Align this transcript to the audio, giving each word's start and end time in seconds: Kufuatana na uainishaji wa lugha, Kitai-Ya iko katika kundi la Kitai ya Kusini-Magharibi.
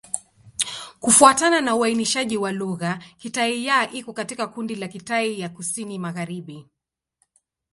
Kufuatana 0.99 1.61
na 1.61 1.75
uainishaji 1.75 2.37
wa 2.37 2.51
lugha, 2.51 2.99
Kitai-Ya 3.17 3.91
iko 3.91 4.13
katika 4.13 4.47
kundi 4.47 4.75
la 4.75 4.87
Kitai 4.87 5.39
ya 5.39 5.49
Kusini-Magharibi. 5.49 6.65